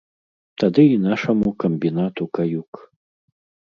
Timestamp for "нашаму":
1.03-1.47